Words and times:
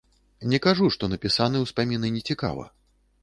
Не 0.53 0.59
кажу, 0.65 0.87
што 0.95 1.09
напісаны 1.13 1.61
ўспаміны 1.65 2.07
нецікава. 2.17 2.65